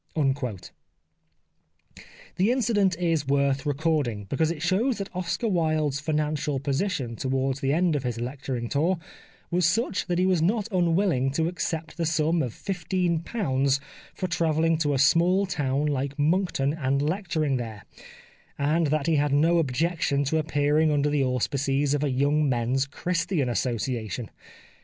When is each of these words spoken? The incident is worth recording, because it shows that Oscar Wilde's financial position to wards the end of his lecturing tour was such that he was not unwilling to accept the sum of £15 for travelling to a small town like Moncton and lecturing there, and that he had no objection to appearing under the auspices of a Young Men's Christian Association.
The 2.37 2.51
incident 2.51 2.97
is 2.97 3.27
worth 3.27 3.67
recording, 3.67 4.23
because 4.29 4.49
it 4.49 4.63
shows 4.63 4.97
that 4.97 5.15
Oscar 5.15 5.47
Wilde's 5.47 5.99
financial 5.99 6.59
position 6.59 7.15
to 7.17 7.29
wards 7.29 7.59
the 7.59 7.71
end 7.71 7.95
of 7.95 8.01
his 8.01 8.19
lecturing 8.19 8.67
tour 8.67 8.97
was 9.51 9.63
such 9.67 10.07
that 10.07 10.17
he 10.17 10.25
was 10.25 10.41
not 10.41 10.67
unwilling 10.71 11.29
to 11.33 11.47
accept 11.47 11.97
the 11.97 12.07
sum 12.07 12.41
of 12.41 12.51
£15 12.55 13.79
for 14.15 14.25
travelling 14.27 14.79
to 14.79 14.95
a 14.95 14.97
small 14.97 15.45
town 15.45 15.85
like 15.85 16.17
Moncton 16.17 16.73
and 16.73 17.03
lecturing 17.03 17.57
there, 17.57 17.83
and 18.57 18.87
that 18.87 19.05
he 19.05 19.17
had 19.17 19.31
no 19.31 19.59
objection 19.59 20.23
to 20.23 20.39
appearing 20.39 20.89
under 20.91 21.11
the 21.11 21.23
auspices 21.23 21.93
of 21.93 22.03
a 22.03 22.09
Young 22.09 22.49
Men's 22.49 22.87
Christian 22.87 23.47
Association. 23.49 24.31